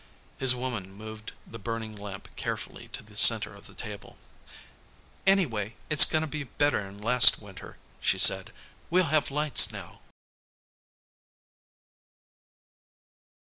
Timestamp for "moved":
0.91-1.31